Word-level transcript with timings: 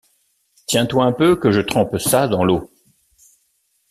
Tiens-toi 0.65 1.05
un 1.05 1.11
peu 1.11 1.35
que 1.35 1.51
je 1.51 1.61
trempe 1.61 1.97
ça 1.99 2.27
dans 2.27 2.43
l’eau. 2.43 2.71